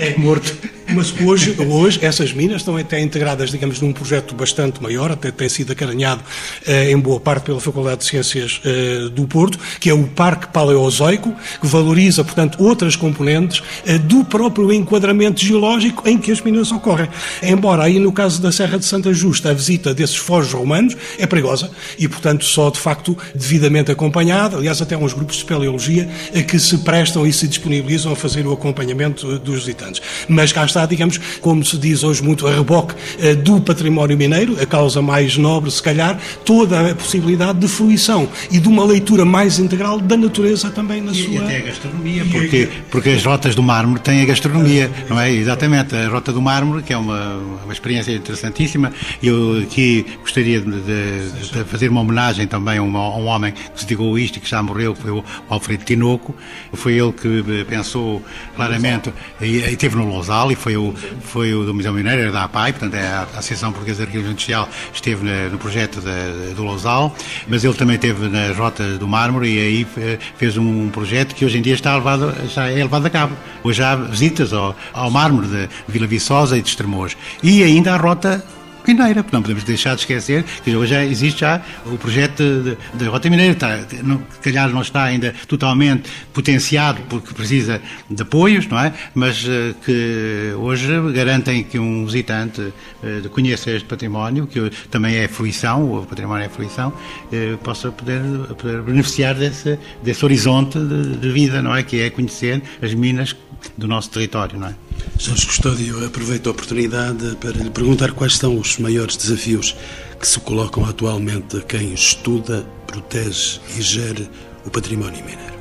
[0.00, 0.56] é, é morto.
[0.94, 5.48] Mas hoje, hoje essas minas estão até integradas, digamos, num projeto bastante maior, até tem
[5.48, 6.22] sido acaranhado
[6.66, 10.48] eh, em boa parte pela Faculdade de Ciências eh, do Porto, que é o Parque
[10.48, 16.72] Paleozoico, que valoriza, portanto, outras componentes eh, do próprio enquadramento geológico em que as minas
[16.72, 17.08] ocorrem.
[17.42, 21.26] Embora aí no caso da Serra de Santa Justa a visita desses forjos romanos é
[21.26, 26.42] perigosa e, portanto, só de facto devidamente acompanhada, aliás, até uns grupos de espeleologia eh,
[26.42, 30.00] que se prestam e se disponibilizam a fazer o acompanhamento eh, dos visitantes.
[30.28, 34.56] Mas cá está, digamos, como se diz hoje muito, a reboque eh, do património mineiro,
[34.60, 39.24] a causa mais nobre, se calhar, toda a possibilidade de fruição e de uma leitura
[39.24, 41.34] mais integral da natureza também na E, sua.
[41.34, 45.30] e até a gastronomia, porque, porque as rotas do mármore têm a gastronomia, não é?
[45.32, 48.92] Exatamente, a rota do mármore, que é uma, uma experiência interessantíssima.
[49.22, 53.52] Eu aqui gostaria de, de- de fazer uma homenagem também a, uma- a um homem
[53.52, 56.34] que se dedicou isto e que já morreu, que foi o Alfredo Tinoco.
[56.74, 58.22] Foi ele que eh, pensou
[58.56, 62.44] claramente, e, e esteve no Lousal, e foi o, foi o do Museu Mineiro, da
[62.44, 66.62] APAI, portanto é a Associação Portuguesa de Arqueologia Industrial, esteve na- no projeto da- do
[66.64, 67.14] Lousal,
[67.46, 71.44] mas ele também esteve nas rotas do mármore e aí eh, fez um projeto que
[71.44, 73.34] hoje em dia está levado, já é levado a cabo.
[73.64, 77.16] Hoje há visitas ao, ao mármore de Vila Viçosa e de Estremoz.
[77.42, 78.44] E ainda a rota
[78.88, 83.28] mineira, não podemos deixar de esquecer que hoje já existe já o projeto de Rota
[83.28, 88.92] Mineira, está, não, calhar não está ainda totalmente potenciado porque precisa de apoios, não é?
[89.14, 92.72] Mas eh, que hoje garantem que um visitante
[93.04, 96.92] eh, conheça este património, que também é fruição, o património é fruição,
[97.30, 98.22] eh, possa poder,
[98.56, 101.82] poder beneficiar desse, desse horizonte de, de vida, não é?
[101.82, 103.36] Que é conhecer as minas
[103.76, 104.87] do nosso território, não é?
[105.18, 109.74] Jorge Custódio, aproveito a oportunidade para lhe perguntar quais são os maiores desafios
[110.18, 114.30] que se colocam atualmente a quem estuda, protege e gere
[114.64, 115.58] o património mineiro.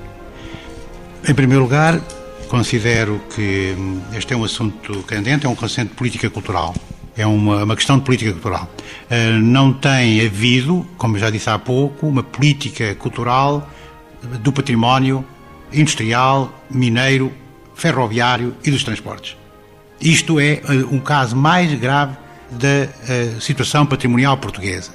[1.28, 2.00] Em primeiro lugar,
[2.48, 3.76] considero que
[4.16, 6.76] este é um assunto candente, é um conceito de política cultural.
[7.16, 8.70] É uma, uma questão de política cultural.
[9.10, 13.68] Uh, não tem havido, como já disse há pouco, uma política cultural
[14.42, 15.26] do património
[15.74, 17.34] industrial, mineiro,
[17.78, 19.38] ferroviário e dos transportes.
[20.02, 22.18] Isto é uh, um caso mais grave
[22.52, 24.92] da uh, situação patrimonial portuguesa.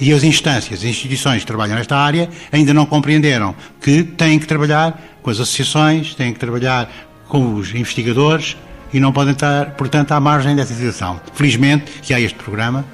[0.00, 4.46] E as instâncias, as instituições que trabalham nesta área ainda não compreenderam que têm que
[4.46, 6.90] trabalhar com as associações, têm que trabalhar
[7.28, 8.56] com os investigadores
[8.92, 11.20] e não podem estar, portanto, à margem dessa situação.
[11.34, 12.84] Felizmente que há este programa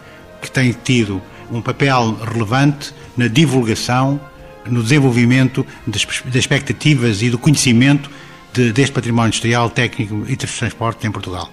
[0.43, 4.21] que tem tido um papel relevante na divulgação,
[4.67, 8.11] no desenvolvimento das expectativas e do conhecimento
[8.57, 11.53] de, deste património industrial, técnico e de transporte em Portugal.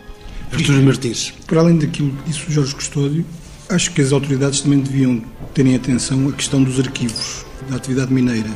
[0.51, 1.33] Artur Martins.
[1.45, 3.25] Para além daquilo que disse o Jorge Custódio,
[3.69, 5.21] acho que as autoridades também deviam
[5.53, 8.49] terem atenção à questão dos arquivos da atividade mineira.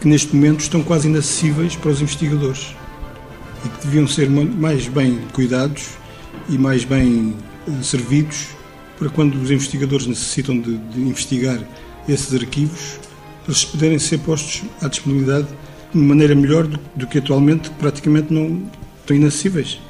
[0.00, 2.68] que neste momento estão quase inacessíveis para os investigadores
[3.64, 5.88] e que deviam ser mais bem cuidados
[6.48, 7.34] e mais bem
[7.66, 8.46] eh, servidos
[8.96, 11.58] para quando os investigadores necessitam de, de investigar
[12.08, 13.00] esses arquivos,
[13.48, 15.48] eles poderem ser postos à disponibilidade
[15.92, 18.62] de maneira melhor do, do que atualmente, praticamente não
[19.00, 19.80] estão inacessíveis.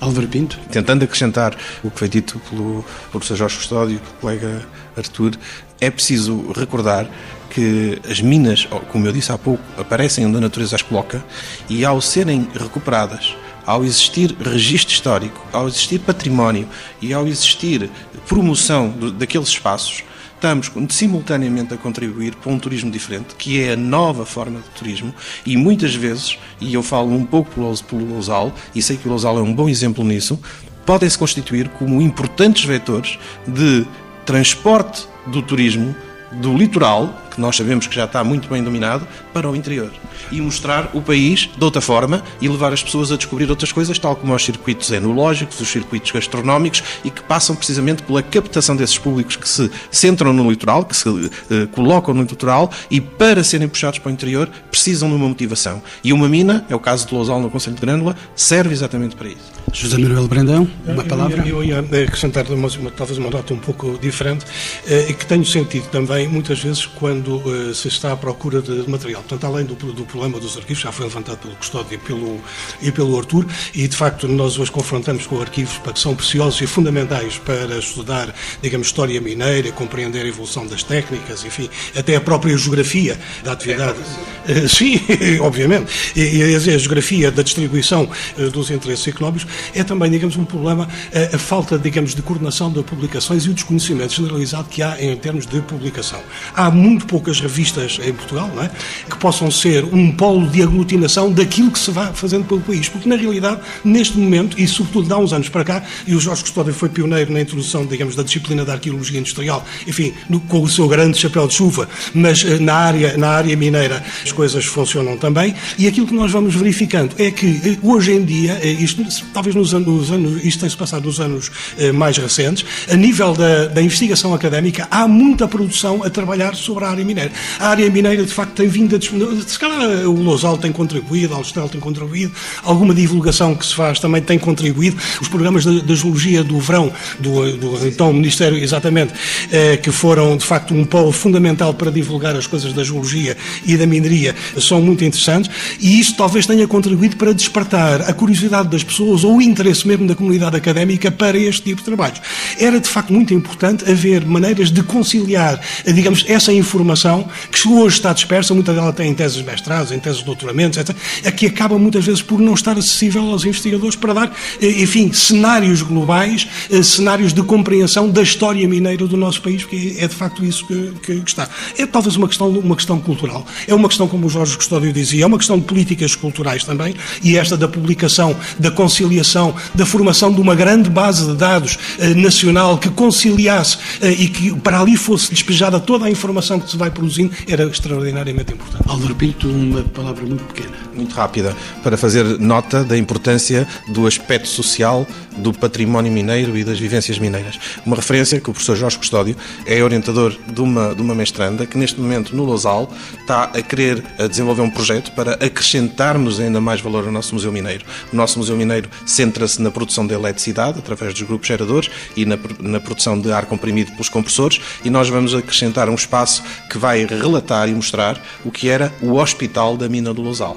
[0.00, 0.58] Álvaro Pinto.
[0.70, 5.32] Tentando acrescentar o que foi dito pelo professor Jorge Custódio e pelo colega Artur,
[5.80, 7.08] é preciso recordar
[7.50, 11.24] que as minas, como eu disse há pouco, aparecem onde a natureza as coloca
[11.68, 13.34] e ao serem recuperadas,
[13.64, 16.68] ao existir registro histórico, ao existir património
[17.00, 17.90] e ao existir
[18.28, 20.04] promoção daqueles espaços,
[20.36, 25.14] estamos simultaneamente a contribuir para um turismo diferente, que é a nova forma de turismo,
[25.44, 29.38] e muitas vezes, e eu falo um pouco pelo Lousal, e sei que o Lousal
[29.38, 30.38] é um bom exemplo nisso,
[30.84, 33.86] podem se constituir como importantes vetores de
[34.24, 35.94] transporte do turismo
[36.32, 39.06] do litoral que nós sabemos que já está muito bem dominado,
[39.36, 39.92] para o interior.
[40.32, 43.98] E mostrar o país de outra forma e levar as pessoas a descobrir outras coisas,
[43.98, 48.96] tal como os circuitos enológicos, os circuitos gastronómicos e que passam precisamente pela captação desses
[48.96, 51.28] públicos que se centram no litoral, que se uh,
[51.72, 55.82] colocam no litoral e para serem puxados para o interior precisam de uma motivação.
[56.02, 59.28] E uma mina, é o caso de Lousal no Conselho de Grândola, serve exatamente para
[59.28, 59.52] isso.
[59.70, 61.46] José Manuel Brandão, uma palavra?
[61.46, 64.46] Eu, ia acrescentar uma, talvez uma nota um pouco diferente,
[64.86, 69.22] eh, que tenho sentido também muitas vezes quando uh, se está à procura de material.
[69.26, 72.40] Portanto, além do, do, problema dos arquivos, já foi levantado pelo Custódio e pelo,
[72.80, 76.66] e pelo Artur, e de facto nós hoje confrontamos com arquivos que são preciosos e
[76.66, 82.56] fundamentais para estudar, digamos, história mineira, compreender a evolução das técnicas, enfim, até a própria
[82.56, 83.98] geografia da atividade.
[83.98, 85.00] Uh, sim,
[85.42, 86.12] obviamente.
[86.14, 88.08] E, e, a geografia da distribuição
[88.38, 90.88] uh, dos interesses económicos é também, digamos, um problema,
[91.32, 95.46] a falta, digamos, de coordenação de publicações e o desconhecimento generalizado que há em termos
[95.46, 96.20] de publicação.
[96.54, 98.70] Há muito poucas revistas em Portugal, é?
[99.16, 102.88] Que possam ser um polo de aglutinação daquilo que se vai fazendo pelo país.
[102.88, 106.42] Porque, na realidade, neste momento, e sobretudo há uns anos para cá, e o Jorge
[106.42, 110.68] Custódio foi pioneiro na introdução, digamos, da disciplina da arqueologia industrial, enfim, no, com o
[110.68, 115.16] seu grande chapéu de chuva, mas eh, na área, na área mineira as coisas funcionam
[115.16, 119.02] também, e aquilo que nós vamos verificando é que, eh, hoje em dia, eh, isto,
[119.32, 121.50] talvez nos anos, anos isto tem-se passado nos anos
[121.94, 126.88] mais recentes, a nível da, da investigação académica, há muita produção a trabalhar sobre a
[126.88, 127.32] área mineira.
[127.58, 129.05] A área mineira, de facto, tem vindo a.
[129.46, 132.32] Se calhar o Lousal tem contribuído, a Alstel tem contribuído,
[132.62, 134.96] alguma divulgação que se faz também tem contribuído.
[135.20, 139.12] Os programas da, geologia do verão, do, do então Ministério, exatamente,
[139.50, 143.76] eh, que foram, de facto, um polo fundamental para divulgar as coisas da geologia e
[143.76, 145.50] da mineria, são muito interessantes
[145.80, 150.06] e isso talvez tenha contribuído para despertar a curiosidade das pessoas ou o interesse mesmo
[150.06, 152.20] da comunidade académica para este tipo de trabalhos.
[152.58, 158.12] Era, de facto, muito importante haver maneiras de conciliar, digamos, essa informação que hoje está
[158.12, 161.46] dispersa, muita dela tem em teses de mestrado, em teses de doutoramento, etc., é que
[161.46, 166.46] acaba muitas vezes por não estar acessível aos investigadores para dar, eh, enfim, cenários globais,
[166.70, 170.66] eh, cenários de compreensão da história mineira do nosso país, porque é de facto isso
[170.66, 171.48] que, que está.
[171.78, 175.24] É talvez uma questão, uma questão cultural, é uma questão, como o Jorge Custódio dizia,
[175.24, 180.32] é uma questão de políticas culturais também, e esta da publicação, da conciliação, da formação
[180.32, 183.78] de uma grande base de dados eh, nacional que conciliasse
[184.18, 188.52] e que para ali fosse despejada toda a informação que se vai produzindo era extraordinariamente
[188.52, 188.75] importante.
[188.86, 190.85] Álvaro Pinto, uma palavra muito pequena.
[190.96, 196.78] Muito rápida, para fazer nota da importância do aspecto social do património mineiro e das
[196.78, 197.58] vivências mineiras.
[197.84, 199.36] Uma referência que o professor Jorge Custódio
[199.66, 202.90] é orientador de uma, de uma mestranda que neste momento no Lousal
[203.20, 207.52] está a querer a desenvolver um projeto para acrescentarmos ainda mais valor ao nosso Museu
[207.52, 207.84] Mineiro.
[208.12, 212.38] O nosso Museu Mineiro centra-se na produção de eletricidade através dos grupos geradores e na,
[212.58, 217.04] na produção de ar comprimido pelos compressores e nós vamos acrescentar um espaço que vai
[217.04, 220.56] relatar e mostrar o que era o Hospital da Mina do Lousal.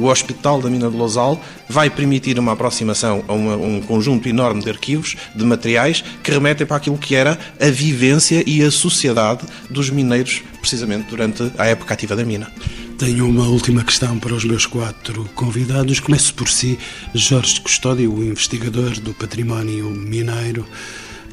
[0.00, 4.62] O Hospital da Mina do Lousal vai permitir uma aproximação a uma, um conjunto enorme
[4.62, 9.46] de arquivos, de materiais, que remetem para aquilo que era a vivência e a sociedade
[9.68, 12.50] dos mineiros, precisamente durante a época ativa da mina.
[12.98, 16.00] Tenho uma última questão para os meus quatro convidados.
[16.00, 16.78] Começo por si,
[17.14, 20.66] Jorge Custódio, o investigador do património mineiro.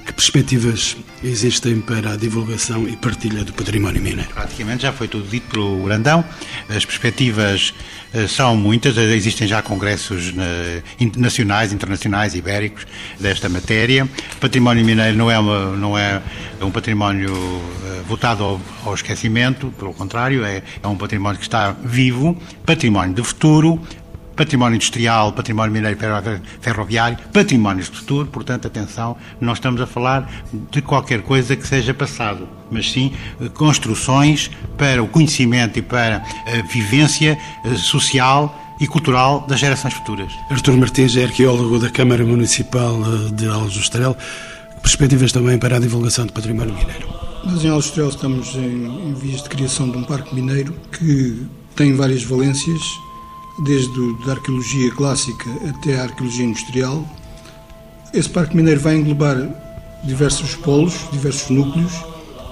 [0.07, 4.29] Que perspectivas existem para a divulgação e partilha do património mineiro?
[4.33, 6.23] Praticamente já foi tudo dito pelo Grandão.
[6.69, 7.73] As perspectivas
[8.13, 10.81] eh, são muitas, existem já congressos eh,
[11.17, 12.87] nacionais, internacionais, ibéricos
[13.19, 14.05] desta matéria.
[14.05, 16.21] O património mineiro não é, uma, não é
[16.61, 21.75] um património eh, votado ao, ao esquecimento, pelo contrário, é, é um património que está
[21.83, 23.81] vivo, património de futuro,
[24.37, 25.97] património industrial, património mineiro
[26.61, 30.31] ferroviário, patrimónios de futuro, portanto, atenção, não estamos a falar
[30.71, 33.11] de qualquer coisa que seja passado, mas sim
[33.41, 39.95] eh, construções para o conhecimento e para a vivência eh, social e cultural das gerações
[39.95, 40.31] futuras.
[40.51, 44.15] Artur Martins é arqueólogo da Câmara Municipal eh, de Aljustrel.
[44.83, 47.07] Perspectivas também para a divulgação do património mineiro.
[47.43, 51.95] Nós em Aljustrel estamos em, em vias de criação de um parque mineiro que tem
[51.95, 52.81] várias valências
[53.63, 57.07] desde a arqueologia clássica até a arqueologia industrial.
[58.13, 59.37] Esse parque mineiro vai englobar
[60.03, 61.93] diversos polos, diversos núcleos.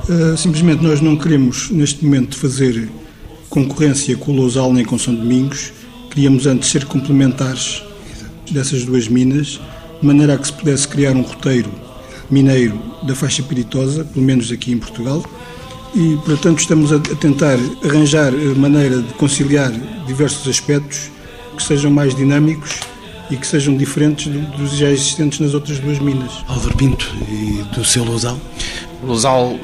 [0.10, 2.90] Uh, simplesmente nós não queremos, neste momento, fazer
[3.50, 5.72] concorrência com o Lousal nem com São Domingos.
[6.12, 7.84] Queríamos antes ser complementares
[8.52, 9.60] dessas duas minas,
[10.00, 11.72] de maneira a que se pudesse criar um roteiro
[12.30, 15.24] mineiro da faixa piritosa, pelo menos aqui em Portugal,
[15.96, 19.72] e, portanto, estamos a tentar arranjar maneira de conciliar
[20.06, 21.10] diversos aspectos
[21.56, 22.82] que sejam mais dinâmicos
[23.32, 24.28] e que sejam diferentes
[24.58, 26.44] dos já existentes nas outras duas minas.
[26.48, 28.38] Álvaro Pinto e do seu Lousal?
[29.06, 29.56] O Lousal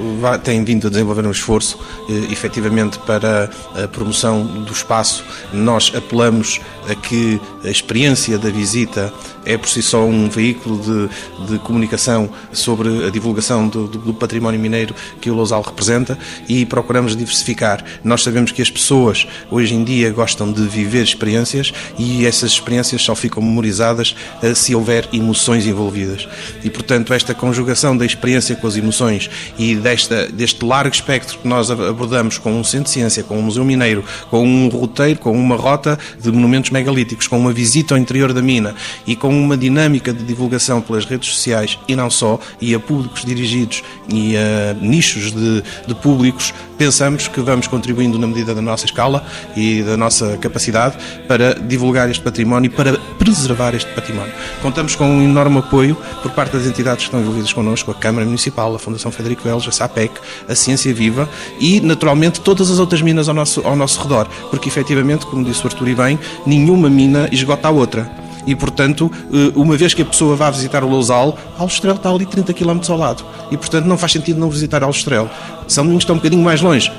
[0.44, 5.26] tem vindo a desenvolver um esforço, eh, efetivamente, para a promoção do espaço.
[5.52, 9.12] Nós apelamos a que a experiência da visita
[9.44, 14.60] é por si só um veículo de, de comunicação sobre a divulgação do, do, património
[14.60, 16.18] mineiro que o Lousal representa
[16.48, 17.84] e procuramos diversificar.
[18.04, 23.02] Nós sabemos que as pessoas hoje em dia gostam de viver experiências e essas experiências
[23.02, 26.28] só ficam memorizadas eh, se houver emoções envolvidas.
[26.64, 31.48] E, portanto, esta conjugação da experiência com as emoções e desta, deste largo espectro que
[31.48, 35.32] nós abordamos com um centro de ciência, com um museu mineiro, com um roteiro, com
[35.32, 38.76] uma rota de monumentos megalíticos, com uma visita ao interior da mina
[39.06, 43.24] e com uma dinâmica de divulgação pelas redes sociais e não só, e a públicos
[43.24, 48.86] dirigidos e a nichos de, de públicos, pensamos que vamos contribuindo na medida da nossa
[48.86, 49.24] escala
[49.56, 54.34] e da nossa capacidade para divulgar este património e para preservar este património.
[54.62, 58.26] Contamos com um enorme apoio por parte das entidades que estão envolvidas connosco, a Câmara
[58.26, 60.14] Municipal, a Fundação Federico Veles, a SAPEC,
[60.48, 64.68] a Ciência Viva e, naturalmente, todas as outras minas ao nosso, ao nosso redor, porque
[64.68, 69.52] efetivamente, como disse o Artur e bem, nenhuma mina esgota a outra e, portanto, eh,
[69.56, 72.98] uma vez que a pessoa vá visitar o Lousal, Aljustrel está ali 30 km ao
[72.98, 73.24] lado.
[73.52, 75.30] E, portanto, não faz sentido não visitar Aljustrel.
[75.68, 76.92] São Domingos está um bocadinho mais longe,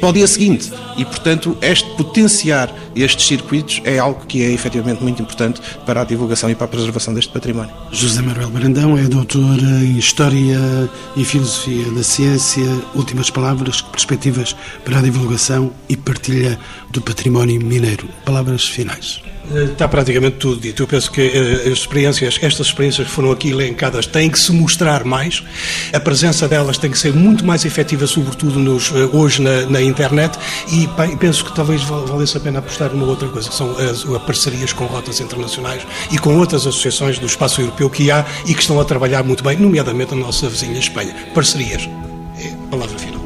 [0.00, 0.72] para o dia seguinte.
[0.96, 2.72] E, portanto, este potenciar
[3.02, 6.68] estes circuitos é algo que é efetivamente muito importante para a divulgação e para a
[6.68, 7.74] preservação deste património.
[7.92, 10.58] José Manuel Brandão é doutor em História
[11.16, 12.66] e Filosofia da Ciência.
[12.94, 16.58] Últimas palavras, perspectivas para a divulgação e partilha
[16.90, 18.08] do património mineiro.
[18.24, 19.22] Palavras finais.
[19.54, 20.82] Está praticamente tudo dito.
[20.82, 24.50] Eu penso que eh, as experiências, estas experiências que foram aqui elencadas, têm que se
[24.52, 25.42] mostrar mais.
[25.92, 29.80] A presença delas tem que ser muito mais efetiva, sobretudo nos, eh, hoje na, na
[29.80, 30.36] internet.
[30.72, 34.22] E penso que talvez valesse a pena apostar numa outra coisa, que são as, as
[34.22, 38.60] parcerias com rotas internacionais e com outras associações do espaço europeu que há e que
[38.60, 41.14] estão a trabalhar muito bem, nomeadamente a nossa vizinha Espanha.
[41.34, 41.88] Parcerias.
[42.38, 43.25] É a palavra final.